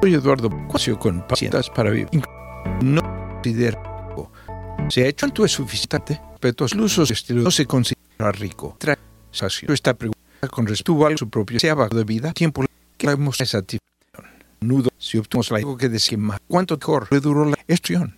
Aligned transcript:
Soy 0.00 0.14
Eduardo 0.14 0.48
Cuasio 0.68 0.96
con 0.96 1.26
pacientes 1.26 1.68
para 1.70 1.90
vivir. 1.90 2.08
No 2.82 3.02
considera 3.42 3.82
se 4.88 5.02
ha 5.02 5.08
hecho 5.08 5.26
tanto 5.26 5.44
es 5.44 5.50
suficiente, 5.50 6.20
pero 6.40 6.66
usos 6.76 7.10
estilo 7.10 7.42
no 7.42 7.50
se 7.50 7.66
considera 7.66 8.30
rico. 8.32 8.76
Tras 8.78 8.96
esta 9.68 9.94
pregunta 9.94 10.18
con 10.50 10.66
respecto 10.66 11.06
a 11.06 11.16
su 11.16 11.28
propio 11.28 11.58
se 11.58 11.74
de 11.74 12.04
vida, 12.04 12.32
tiempo 12.32 12.64
que 12.96 13.06
la 13.06 13.14
hemos 13.14 13.38
satisfacción. 13.38 13.80
Nudo, 14.60 14.90
si 14.98 15.18
obtenemos 15.18 15.50
algo 15.50 15.76
que 15.76 15.88
decir 15.88 16.16
más, 16.16 16.38
cuánto 16.46 16.78
mejor 16.78 17.08
duró 17.20 17.44
la 17.44 17.58
estudión. 17.66 18.16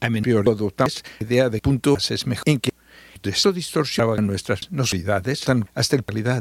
A 0.00 0.08
adoptamos 0.08 1.02
la 1.18 1.26
idea 1.26 1.50
de 1.50 1.60
puntos 1.60 2.10
es 2.12 2.26
mejor 2.26 2.44
en 2.46 2.60
que 2.60 2.70
esto 3.24 3.52
distorsionaba 3.52 4.16
nuestras 4.20 4.70
necesidades 4.70 5.44
hasta 5.74 5.96
el 5.96 6.04
calidad 6.04 6.40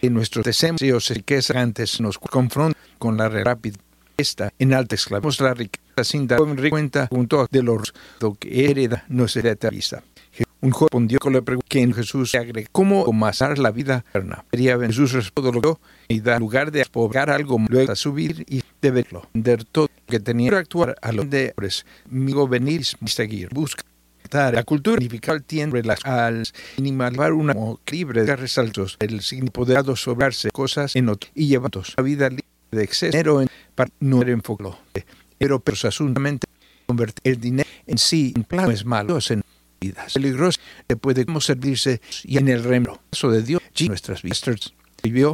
en 0.00 0.14
nuestros 0.14 0.44
deseos 0.44 1.10
y 1.10 1.22
que 1.22 1.40
antes 1.54 2.00
nos 2.00 2.18
confrontan 2.18 2.80
con 2.98 3.16
la 3.16 3.28
rápida 3.28 3.76
esta 4.18 4.52
en 4.58 4.74
alta 4.74 4.96
esclavos 4.96 5.40
la 5.40 5.54
riqueza 5.54 6.04
sin 6.04 6.26
dar 6.26 6.40
cuenta 6.68 7.06
junto 7.06 7.46
de 7.50 7.62
los 7.62 7.94
que 8.38 8.70
hereda 8.70 9.04
nuestra 9.08 9.70
vista. 9.70 10.02
Un 10.60 10.72
joven 10.72 10.88
respondió 10.88 11.18
con 11.20 11.32
la 11.32 11.42
pregunta 11.42 11.66
que 11.68 11.80
en 11.80 11.94
Jesús 11.94 12.32
se 12.32 12.38
agregó 12.38 12.68
¿cómo 12.72 13.06
amasar 13.06 13.58
la 13.58 13.70
vida 13.70 14.04
eterna? 14.10 14.44
Jesús 14.52 15.12
respondió 15.12 15.80
y 16.08 16.20
da 16.20 16.38
lugar 16.38 16.72
de 16.72 16.84
poblar 16.84 17.30
algo 17.30 17.58
luego 17.68 17.92
a 17.92 17.96
subir 17.96 18.44
y 18.48 18.62
de 18.82 18.90
verlo, 18.90 19.28
vender 19.32 19.64
todo 19.64 19.88
que 20.06 20.18
tenía 20.18 20.50
que 20.50 20.56
actuar 20.56 20.96
a 21.00 21.12
los 21.12 21.30
de 21.30 21.54
migo 22.10 22.48
venir 22.48 22.82
y 23.00 23.08
seguir, 23.08 23.50
buscar 23.52 23.84
la 24.30 24.62
cultura 24.62 24.96
unificada 24.98 25.40
tiene 25.40 25.82
las 25.82 26.04
al 26.04 26.44
animar 26.76 27.32
una 27.32 27.54
libre 27.90 28.24
de 28.24 28.36
resaltos, 28.36 28.96
el 29.00 29.22
significado 29.22 29.96
sobrarse 29.96 30.50
cosas 30.50 30.94
en 30.96 31.08
otro 31.08 31.30
y 31.34 31.46
llevando 31.46 31.82
la 31.96 32.02
vida 32.02 32.28
libre 32.28 32.44
de 32.70 32.84
exceso 32.84 33.42
para 33.78 33.92
no 34.00 34.22
enfocarlo. 34.22 34.76
Pero 35.38 35.60
personalmente 35.60 36.48
convertir 36.86 37.32
el 37.32 37.40
dinero 37.40 37.68
en 37.86 37.96
sí 37.96 38.32
en 38.34 38.42
planes 38.42 38.84
malos 38.84 39.30
en 39.30 39.42
vidas 39.80 40.14
peligrosos 40.14 40.60
que 40.88 40.96
puede 40.96 41.24
servirse 41.40 42.00
y 42.24 42.38
en 42.38 42.48
el 42.48 42.64
reemplazo 42.64 43.30
de 43.30 43.42
Dios 43.42 43.62
y 43.76 43.86
nuestras 43.86 44.22
vidas. 44.22 44.42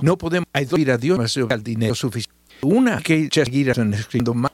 No 0.03 0.19
podemos 0.19 0.47
ir 0.77 0.91
a 0.91 0.99
Dios 0.99 1.17
más 1.17 1.35
al 1.49 1.63
dinero 1.63 1.95
suficiente. 1.95 2.39
Una 2.61 3.01
que 3.01 3.31
seguir 3.33 3.71
escribiendo 3.71 4.35
más. 4.35 4.53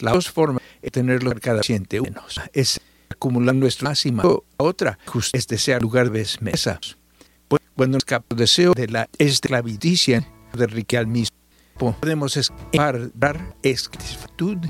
La 0.00 0.12
dos 0.12 0.30
formas 0.30 0.62
de 0.80 0.90
tenerlo 0.90 1.30
cada 1.38 1.62
siente 1.62 2.00
menos. 2.00 2.40
Es 2.54 2.80
acumular 3.10 3.54
nuestro 3.54 3.86
máxima. 3.86 4.22
Otra 4.56 4.98
es 5.34 5.46
desear 5.46 5.82
lugar 5.82 6.10
de 6.10 6.26
mesas. 6.40 6.96
Pues 7.48 7.60
cuando 7.74 7.98
escapa 7.98 8.24
el 8.30 8.38
deseo 8.38 8.72
de 8.72 8.88
la 8.88 9.10
esclavidicia 9.18 10.26
de 10.54 10.66
rique 10.66 10.96
al 10.96 11.06
mismo, 11.06 11.35
podemos 11.78 12.52
dar 13.14 13.56
satisfacción 13.62 14.60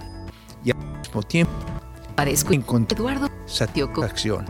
y 0.65 0.71
al 0.71 0.99
mismo 0.99 1.23
tiempo 1.23 1.53
Parezco 2.15 2.55
encontrar 2.55 2.99
Eduardo 2.99 3.29
satisfacción. 3.47 4.47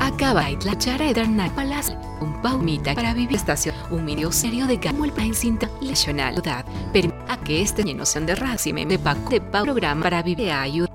Acaba 0.00 0.50
la 0.64 0.76
chara 0.78 1.10
eterna 1.10 1.54
palas 1.54 1.96
un 2.20 2.40
paumita 2.42 2.94
para 2.94 3.14
vivir 3.14 3.36
estación 3.36 3.74
un 3.90 4.04
medio 4.04 4.32
serio 4.32 4.66
de 4.66 4.80
camo 4.80 5.04
el 5.04 5.12
en 5.16 5.34
cinta 5.34 5.70
lesionalidad 5.80 6.64
pero 6.92 7.14
a 7.28 7.36
que 7.36 7.62
este 7.62 7.84
lleno 7.84 8.04
sean 8.04 8.26
de 8.26 8.34
racime 8.34 8.84
me 8.84 8.98
paco 8.98 9.30
de 9.30 9.40
programa 9.40 10.02
para 10.02 10.22
vivir 10.22 10.50
ayuda 10.50 10.90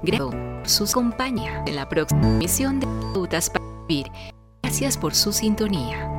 sus 0.66 0.92
compañías 0.92 1.64
en 1.68 1.76
la 1.76 1.88
próxima 1.88 2.28
misión 2.28 2.80
de 2.80 2.88
Putas 3.14 3.50
para 3.50 3.66
vivir. 3.88 4.12
Gracias 4.64 4.98
por 4.98 5.14
su 5.14 5.32
sintonía 5.32 6.10